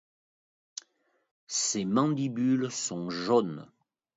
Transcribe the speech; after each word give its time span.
Ses 1.45 1.85
mandibules 1.85 2.71
sont 2.71 3.11
jaunes. 3.11 3.67